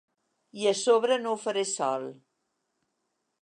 [0.61, 2.09] I a sobre no ho faré sol.